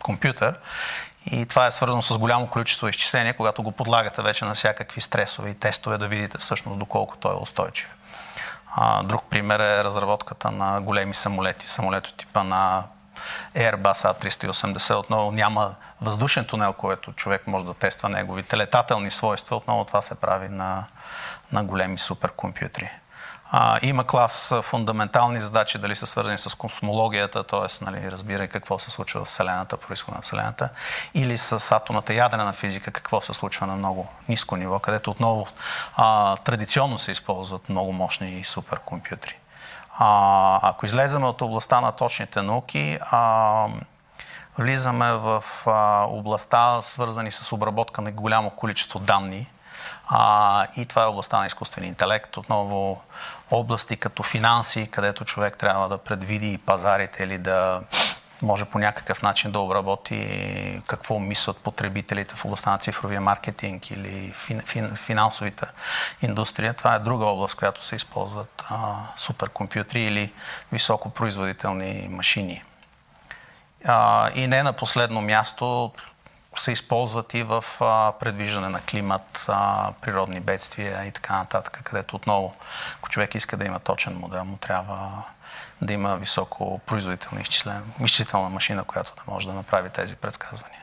компютър 0.03 0.55
и 1.27 1.47
това 1.47 1.67
е 1.67 1.71
свързано 1.71 2.03
с 2.03 2.19
голямо 2.19 2.47
количество 2.47 2.89
изчисления, 2.89 3.35
когато 3.37 3.63
го 3.63 3.73
подлагате 3.73 4.23
вече 4.23 4.45
на 4.45 4.55
всякакви 4.55 5.01
стресове 5.01 5.51
и 5.51 5.55
тестове 5.55 5.99
да 5.99 6.09
видите 6.09 6.39
всъщност 6.39 6.79
доколко 6.79 7.17
той 7.17 7.33
е 7.33 7.43
устойчив. 7.43 7.95
Друг 9.05 9.25
пример 9.31 9.61
е 9.61 9.85
разработката 9.85 10.51
на 10.51 10.81
големи 10.81 11.15
самолети, 11.15 11.69
самолето 11.69 12.13
типа 12.13 12.43
на 12.43 12.85
Airbus 13.57 14.13
A380. 14.13 14.95
Отново 14.95 15.33
няма 15.33 15.75
въздушен 16.01 16.45
тунел, 16.45 16.73
който 16.73 17.13
човек 17.13 17.47
може 17.47 17.65
да 17.65 17.75
тества 17.75 18.09
неговите 18.09 18.57
летателни 18.57 19.11
свойства. 19.11 19.57
Отново 19.57 19.85
това 19.85 20.03
се 20.03 20.15
прави 20.15 20.49
на, 20.49 20.85
на 21.53 21.65
големи 21.65 21.99
суперкомпютри. 21.99 22.91
А, 23.51 23.79
има 23.83 24.07
клас 24.07 24.55
фундаментални 24.63 25.41
задачи, 25.41 25.79
дали 25.79 25.97
са 25.97 26.07
свързани 26.07 26.39
с 26.39 26.55
космологията, 26.55 27.45
т.е. 27.45 27.85
Нали, 27.85 28.11
разбирай 28.11 28.49
какво 28.49 28.79
се 28.79 28.91
случва 28.91 29.25
в 29.25 29.27
Вселената, 29.27 29.77
происхода 29.77 30.17
на 30.17 30.23
Вселената, 30.23 30.69
или 31.15 31.39
с 31.39 31.73
атомната 31.77 32.15
ядрена 32.15 32.53
физика, 32.53 32.91
какво 32.91 33.21
се 33.21 33.35
случва 33.35 33.67
на 33.67 33.77
много 33.77 34.09
ниско 34.29 34.57
ниво, 34.57 34.79
където 34.79 35.11
отново 35.11 35.47
а, 35.97 36.37
традиционно 36.37 36.99
се 36.99 37.13
използват 37.13 37.69
много 37.69 37.93
мощни 37.93 38.45
суперкомпютри. 38.45 39.39
А, 39.99 40.69
ако 40.69 40.87
излеземе 40.87 41.27
от 41.27 41.43
областта 41.43 41.81
на 41.81 41.93
точните 41.93 42.43
науки, 42.43 42.99
а, 43.01 43.67
влизаме 44.59 45.13
в 45.13 45.45
а, 45.67 46.05
областта, 46.09 46.83
свързани 46.83 47.33
с 47.33 47.53
обработка 47.53 48.03
на 48.03 48.13
голямо 48.13 48.51
количество 48.51 48.99
данни. 48.99 49.51
А, 50.09 50.67
и 50.77 50.87
това 50.87 51.03
е 51.03 51.07
областта 51.07 51.39
на 51.39 51.47
изкуствения 51.47 51.89
интелект. 51.89 52.37
Отново 52.37 53.03
области 53.51 53.97
като 53.97 54.23
финанси, 54.23 54.89
където 54.91 55.25
човек 55.25 55.59
трябва 55.59 55.89
да 55.89 55.99
предвиди 55.99 56.59
пазарите 56.59 57.23
или 57.25 57.39
да 57.39 57.83
може 58.43 58.65
по 58.65 58.79
някакъв 58.79 59.23
начин 59.23 59.53
да 59.53 59.59
обработи 59.59 60.83
какво 60.87 61.19
мислят 61.19 61.59
потребителите 61.59 62.35
в 62.35 62.45
областта 62.45 62.71
на 62.71 62.79
цифровия 62.79 63.21
маркетинг 63.21 63.91
или 63.91 64.33
фин, 64.33 64.61
фин, 64.61 64.97
финансовата 64.97 65.73
индустрия. 66.23 66.75
Това 66.75 66.95
е 66.95 66.99
друга 66.99 67.25
област, 67.25 67.55
която 67.55 67.85
се 67.85 67.97
използват 67.97 68.65
а, 68.71 68.97
суперкомпютри 69.17 70.03
или 70.03 70.33
високопроизводителни 70.73 72.09
машини. 72.11 72.65
А, 73.85 74.31
и 74.35 74.47
не 74.47 74.63
на 74.63 74.73
последно 74.73 75.21
място 75.21 75.93
се 76.57 76.73
използват 76.73 77.35
и 77.35 77.43
в 77.43 77.65
а, 77.81 78.13
предвиждане 78.21 78.69
на 78.69 78.81
климат, 78.81 79.45
а, 79.49 79.93
природни 80.01 80.41
бедствия 80.41 81.07
и 81.07 81.13
така 81.13 81.37
нататък, 81.37 81.81
където 81.85 82.17
отново, 82.17 82.55
ако 82.99 83.09
човек 83.09 83.35
иска 83.35 83.57
да 83.57 83.65
има 83.65 83.81
точен 83.81 84.17
модел, 84.17 84.45
му 84.45 84.57
трябва 84.57 85.25
да 85.83 85.93
има 85.93 86.17
високо 86.17 86.81
производителна 86.87 87.43
изчислителна 88.01 88.49
машина, 88.49 88.85
която 88.85 89.13
да 89.17 89.33
може 89.33 89.47
да 89.47 89.55
направи 89.55 89.91
тези 89.91 90.17
предсказвания. 90.17 90.83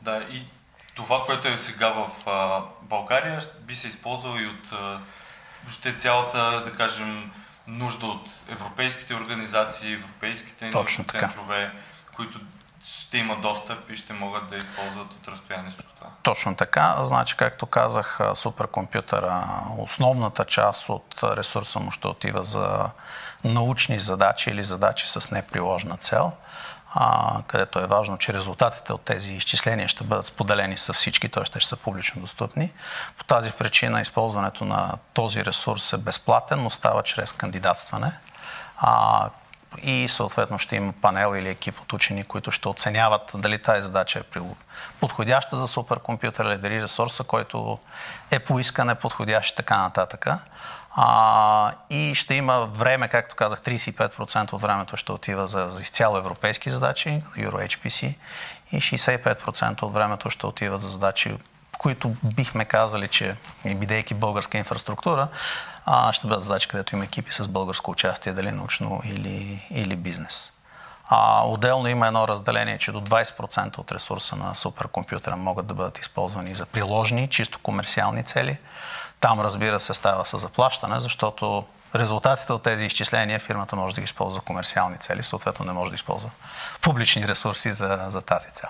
Да, 0.00 0.26
и 0.30 0.46
това, 0.94 1.24
което 1.26 1.48
е 1.48 1.58
сега 1.58 1.88
в 1.88 2.08
а, 2.26 2.62
България, 2.82 3.40
би 3.60 3.74
се 3.74 3.88
използвало 3.88 4.36
и 4.36 4.46
от 4.46 4.70
въобще 5.64 5.96
цялата, 5.96 6.62
да 6.64 6.74
кажем, 6.76 7.32
нужда 7.66 8.06
от 8.06 8.28
европейските 8.48 9.14
организации, 9.14 9.92
европейските 9.92 10.70
научни 10.70 11.04
центрове, 11.04 11.72
които 12.16 12.40
ще 12.84 13.18
има 13.18 13.36
достъп 13.36 13.90
и 13.90 13.96
ще 13.96 14.12
могат 14.12 14.48
да 14.48 14.56
използват 14.56 15.12
от 15.12 15.28
разстояние 15.28 15.70
всичко 15.70 15.92
това. 15.96 16.10
Точно 16.22 16.56
така. 16.56 16.96
Значи, 17.02 17.36
както 17.36 17.66
казах, 17.66 18.20
суперкомпютъра, 18.34 19.46
основната 19.78 20.44
част 20.44 20.88
от 20.88 21.14
ресурса 21.22 21.80
му 21.80 21.90
ще 21.90 22.08
отива 22.08 22.44
за 22.44 22.90
научни 23.44 24.00
задачи 24.00 24.50
или 24.50 24.64
задачи 24.64 25.08
с 25.08 25.30
неприложна 25.30 25.96
цел, 25.96 26.32
а, 26.94 27.42
където 27.46 27.78
е 27.78 27.86
важно, 27.86 28.18
че 28.18 28.32
резултатите 28.32 28.92
от 28.92 29.00
тези 29.00 29.32
изчисления 29.32 29.88
ще 29.88 30.04
бъдат 30.04 30.26
споделени 30.26 30.76
с 30.76 30.92
всички, 30.92 31.28
т.е. 31.28 31.44
ще 31.44 31.60
са 31.60 31.76
публично 31.76 32.20
достъпни. 32.20 32.72
По 33.18 33.24
тази 33.24 33.52
причина 33.52 34.00
използването 34.00 34.64
на 34.64 34.98
този 35.14 35.44
ресурс 35.44 35.92
е 35.92 35.98
безплатен, 35.98 36.62
но 36.62 36.70
става 36.70 37.02
чрез 37.02 37.32
кандидатстване. 37.32 38.18
А, 38.76 39.30
и 39.82 40.08
съответно 40.08 40.58
ще 40.58 40.76
има 40.76 40.92
панел 40.92 41.36
или 41.36 41.48
екип 41.48 41.80
от 41.80 41.92
учени, 41.92 42.24
които 42.24 42.50
ще 42.50 42.68
оценяват 42.68 43.30
дали 43.34 43.58
тази 43.58 43.82
задача 43.82 44.18
е 44.18 44.40
подходяща 45.00 45.56
за 45.56 45.68
суперкомпютър 45.68 46.44
или 46.44 46.58
дали 46.58 46.82
ресурса, 46.82 47.24
който 47.24 47.78
е 48.30 48.38
поискане, 48.38 48.94
подходящ 48.94 49.52
и 49.52 49.56
така 49.56 49.78
нататък. 49.78 50.26
А, 50.96 51.72
и 51.90 52.14
ще 52.14 52.34
има 52.34 52.66
време, 52.66 53.08
както 53.08 53.36
казах, 53.36 53.60
35% 53.60 54.52
от 54.52 54.62
времето 54.62 54.96
ще 54.96 55.12
отива 55.12 55.46
за, 55.46 55.68
за 55.68 55.82
изцяло 55.82 56.16
европейски 56.16 56.70
задачи, 56.70 57.22
Euro 57.36 57.68
HPC, 57.68 58.14
и 58.72 58.80
65% 58.80 59.82
от 59.82 59.94
времето 59.94 60.30
ще 60.30 60.46
отива 60.46 60.78
за 60.78 60.88
задачи, 60.88 61.36
които 61.78 62.12
бихме 62.22 62.64
казали, 62.64 63.08
че 63.08 63.36
бидейки 63.64 64.14
българска 64.14 64.58
инфраструктура, 64.58 65.28
а, 65.86 66.12
ще 66.12 66.26
бъдат 66.26 66.44
задачи, 66.44 66.68
където 66.68 66.94
има 66.94 67.04
екипи 67.04 67.32
с 67.32 67.48
българско 67.48 67.90
участие, 67.90 68.32
дали 68.32 68.50
научно 68.50 69.00
или, 69.04 69.66
или 69.70 69.96
бизнес. 69.96 70.52
А, 71.08 71.46
отделно 71.46 71.88
има 71.88 72.06
едно 72.06 72.28
разделение, 72.28 72.78
че 72.78 72.92
до 72.92 73.00
20% 73.00 73.78
от 73.78 73.92
ресурса 73.92 74.36
на 74.36 74.54
суперкомпютъра 74.54 75.36
могат 75.36 75.66
да 75.66 75.74
бъдат 75.74 75.98
използвани 75.98 76.54
за 76.54 76.66
приложни, 76.66 77.28
чисто 77.28 77.58
комерциални 77.58 78.24
цели. 78.24 78.58
Там, 79.20 79.40
разбира 79.40 79.80
се, 79.80 79.94
става 79.94 80.26
с 80.26 80.38
заплащане, 80.38 81.00
защото 81.00 81.64
резултатите 81.94 82.52
от 82.52 82.62
тези 82.62 82.84
изчисления 82.84 83.40
фирмата 83.40 83.76
може 83.76 83.94
да 83.94 84.00
ги 84.00 84.04
използва 84.04 84.34
за 84.34 84.40
комерциални 84.40 84.98
цели, 84.98 85.22
съответно 85.22 85.64
не 85.64 85.72
може 85.72 85.90
да 85.90 85.94
използва 85.94 86.30
публични 86.80 87.28
ресурси 87.28 87.72
за, 87.72 88.06
за 88.08 88.22
тази 88.22 88.50
цел. 88.50 88.68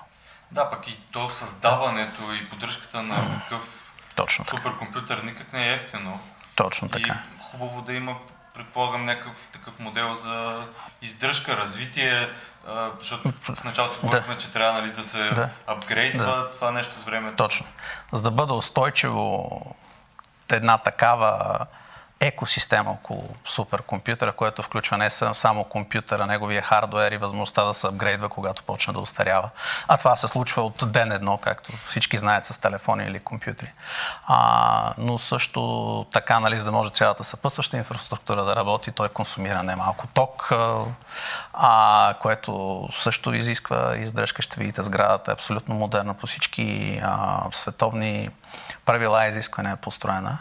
Да, 0.54 0.70
пък 0.70 0.88
и 0.88 1.00
то 1.12 1.30
създаването 1.30 2.23
и 2.32 2.49
поддръжката 2.49 3.02
на 3.02 3.30
такъв 3.30 3.92
Точно 4.14 4.44
суперкомпютър 4.44 5.23
никак 5.23 5.52
не 5.52 5.68
е 5.68 5.73
ефтино. 5.73 6.20
Точно 6.54 6.88
така. 6.88 7.12
И 7.12 7.42
хубаво 7.42 7.82
да 7.82 7.92
има, 7.92 8.16
предполагам, 8.54 9.04
някакъв 9.04 9.49
такъв 9.52 9.78
модел 9.78 10.14
за 10.16 10.66
издръжка, 11.02 11.56
развитие, 11.56 12.30
защото 13.00 13.32
в 13.54 13.64
началото 13.64 14.00
говорихме, 14.00 14.34
да. 14.34 14.40
че 14.40 14.52
трябва 14.52 14.80
нали, 14.80 14.92
да 14.92 15.02
се 15.02 15.30
да. 15.30 15.49
апгрейдва 15.66 16.37
да. 16.37 16.50
това 16.50 16.73
нещо 16.73 16.94
с 16.94 17.04
времето. 17.04 17.37
Точно. 17.37 17.66
За 18.12 18.23
да 18.23 18.30
бъде 18.30 18.52
устойчиво 18.52 19.61
една 20.50 20.78
такава 20.78 21.58
екосистема 22.26 22.90
около 22.90 23.28
суперкомпютъра, 23.45 24.33
което 24.33 24.62
включва 24.62 24.99
не 24.99 25.11
само 25.11 25.64
компютъра, 25.64 26.26
неговия 26.26 26.62
хардуер 26.62 27.12
и 27.12 27.16
възможността 27.16 27.64
да 27.64 27.75
се 27.75 27.87
апгрейдва, 27.87 28.28
когато 28.28 28.62
почне 28.62 28.93
да 28.93 29.00
устарява. 29.00 29.50
А 29.88 29.97
това 29.97 30.16
се 30.16 30.28
случва 30.28 30.62
от 30.62 30.93
ден 30.93 31.12
едно, 31.12 31.38
както 31.38 31.73
всички 31.87 32.19
знаят 32.19 32.47
с 32.47 32.57
телефони 32.57 33.04
или 33.04 33.21
компютри. 33.21 33.73
А, 34.26 34.95
но 34.99 35.19
също 35.19 36.07
така, 36.12 36.40
нали, 36.40 36.59
за 36.59 36.64
да 36.64 36.73
може 36.73 36.90
цялата 36.90 37.25
съпътстваща 37.25 37.76
инфраструктура 37.76 38.45
да 38.45 38.57
работи, 38.57 38.93
той 38.93 39.09
консумира 39.09 39.62
немалко 39.62 40.07
ток, 40.07 40.52
а, 41.52 42.14
което 42.21 42.88
също 42.93 43.35
изисква 43.35 43.97
издръжка. 43.97 44.43
Ще 44.43 44.61
видите, 44.61 44.83
сградата 44.83 45.31
е 45.31 45.35
абсолютно 45.35 45.75
модерна 45.75 46.14
по 46.14 46.26
всички 46.26 47.00
а, 47.04 47.43
световни 47.52 48.31
правила 48.85 49.26
и 49.26 49.28
изисквания 49.28 49.73
е 49.73 49.76
построена. 49.76 50.38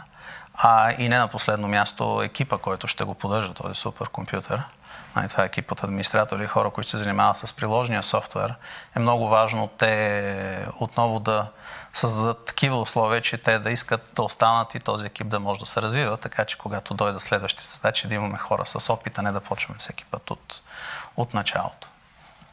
А 0.54 0.92
и 0.98 1.08
не 1.08 1.18
на 1.18 1.28
последно 1.28 1.68
място 1.68 2.22
екипа, 2.24 2.58
който 2.58 2.86
ще 2.86 3.04
го 3.04 3.14
поддържа 3.14 3.54
този 3.54 3.74
суперкомпютър. 3.74 4.62
Нали, 5.16 5.28
това 5.28 5.42
е 5.42 5.46
екип 5.46 5.72
от 5.72 5.84
администратори, 5.84 6.46
хора, 6.46 6.70
които 6.70 6.90
се 6.90 6.96
занимават 6.96 7.36
с 7.36 7.52
приложния 7.52 8.02
софтуер. 8.02 8.54
Е 8.96 8.98
много 8.98 9.28
важно 9.28 9.68
те 9.78 10.66
отново 10.78 11.20
да 11.20 11.46
създадат 11.92 12.44
такива 12.44 12.80
условия, 12.80 13.20
че 13.20 13.38
те 13.38 13.58
да 13.58 13.70
искат 13.70 14.10
да 14.14 14.22
останат 14.22 14.74
и 14.74 14.80
този 14.80 15.06
екип 15.06 15.28
да 15.28 15.40
може 15.40 15.60
да 15.60 15.66
се 15.66 15.82
развива, 15.82 16.16
така 16.16 16.44
че 16.44 16.58
когато 16.58 16.94
дойдат 16.94 17.22
следващите 17.22 17.68
задачи, 17.68 18.08
да 18.08 18.14
имаме 18.14 18.38
хора 18.38 18.66
с 18.66 18.92
опита, 18.92 19.22
не 19.22 19.32
да 19.32 19.40
почваме 19.40 19.78
всеки 19.78 20.04
път 20.04 20.30
от, 20.30 20.62
от 21.16 21.34
началото. 21.34 21.88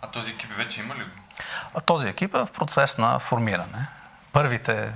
А 0.01 0.07
този 0.07 0.31
екип 0.31 0.51
вече 0.53 0.79
има 0.79 0.95
ли 0.95 1.03
го? 1.03 1.81
Този 1.81 2.07
екип 2.07 2.35
е 2.35 2.45
в 2.45 2.51
процес 2.51 2.97
на 2.97 3.19
формиране. 3.19 3.87
Първите 4.33 4.93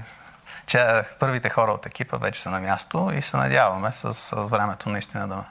че 0.65 1.03
първите 1.19 1.49
хора 1.49 1.71
от 1.71 1.85
екипа 1.85 2.17
вече 2.17 2.41
са 2.41 2.49
на 2.49 2.59
място 2.59 3.11
и 3.13 3.21
се 3.21 3.37
надяваме 3.37 3.91
с, 3.91 4.13
с 4.13 4.35
времето 4.35 4.89
наистина 4.89 5.27
да 5.27 5.43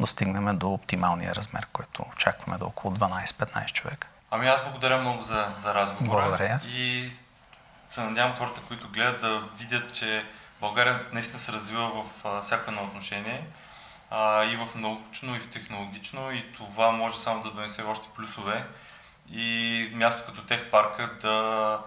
достигнем 0.00 0.58
до 0.58 0.72
оптималния 0.72 1.34
размер, 1.34 1.66
който 1.72 2.04
очакваме 2.12 2.58
е 2.60 2.64
около 2.64 2.94
12-15 2.94 3.72
човека. 3.72 4.08
Ами 4.30 4.48
аз 4.48 4.64
благодаря 4.64 4.98
много 4.98 5.22
за, 5.22 5.48
за 5.58 5.74
разговора. 5.74 6.22
Благодаря. 6.22 6.58
И 6.74 7.10
се 7.90 8.00
надявам 8.00 8.36
хората, 8.36 8.60
които 8.68 8.88
гледат 8.88 9.20
да 9.20 9.42
видят, 9.58 9.92
че 9.92 10.24
България 10.60 11.06
наистина 11.12 11.38
се 11.38 11.52
развива 11.52 11.88
в 11.88 12.26
а, 12.26 12.40
всяко 12.40 12.70
едно 12.70 12.82
отношение. 12.82 13.44
А, 14.10 14.44
и 14.44 14.56
в 14.56 14.68
научно, 14.74 15.36
и 15.36 15.40
в 15.40 15.50
технологично. 15.50 16.32
И 16.32 16.52
това 16.52 16.90
може 16.90 17.18
само 17.18 17.42
да 17.42 17.50
донесе 17.50 17.82
още 17.82 18.08
плюсове. 18.16 18.64
И 19.32 19.90
място 19.94 20.22
като 20.26 20.42
Тех 20.42 20.70
парка 20.70 21.10
да 21.22 21.78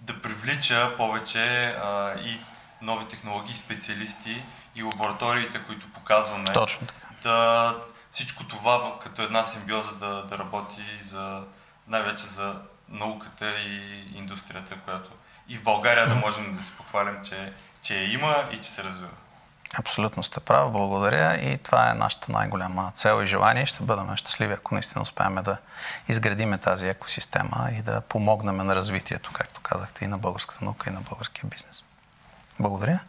да 0.00 0.22
привлича 0.22 0.96
повече 0.96 1.66
а, 1.66 2.14
и 2.20 2.40
нови 2.82 3.04
технологии, 3.04 3.54
специалисти 3.54 4.42
и 4.74 4.82
лабораториите, 4.82 5.62
които 5.66 5.92
показваме. 5.92 6.52
Точно 6.52 6.86
така. 6.86 7.06
Да, 7.22 7.76
всичко 8.10 8.44
това 8.44 8.98
като 9.02 9.22
една 9.22 9.44
симбиоза 9.44 9.92
да, 9.92 10.22
да 10.22 10.38
работи 10.38 10.84
за, 11.02 11.42
най-вече 11.88 12.26
за 12.26 12.54
науката 12.88 13.50
и 13.60 14.04
индустрията, 14.14 14.76
която 14.84 15.10
и 15.48 15.56
в 15.56 15.62
България 15.62 16.08
да 16.08 16.14
можем 16.14 16.52
да 16.54 16.62
се 16.62 16.76
похвалим, 16.76 17.16
че, 17.24 17.52
че 17.82 17.94
я 17.94 18.12
има 18.12 18.48
и 18.52 18.58
че 18.58 18.70
се 18.70 18.84
развива. 18.84 19.10
Абсолютно 19.74 20.22
сте 20.22 20.40
прав, 20.40 20.72
благодаря 20.72 21.36
и 21.36 21.58
това 21.58 21.90
е 21.90 21.94
нашата 21.94 22.32
най-голяма 22.32 22.92
цел 22.94 23.22
и 23.22 23.26
желание. 23.26 23.66
Ще 23.66 23.82
бъдем 23.82 24.16
щастливи, 24.16 24.52
ако 24.52 24.74
наистина 24.74 25.02
успеем 25.02 25.34
да 25.34 25.56
изградиме 26.08 26.58
тази 26.58 26.88
екосистема 26.88 27.68
и 27.78 27.82
да 27.82 28.00
помогнем 28.00 28.56
на 28.56 28.74
развитието, 28.74 29.30
както 29.32 29.60
казахте, 29.60 30.04
и 30.04 30.08
на 30.08 30.18
българската 30.18 30.64
наука, 30.64 30.90
и 30.90 30.92
на 30.92 31.00
българския 31.00 31.44
бизнес. 31.50 31.84
Благодаря. 32.60 33.00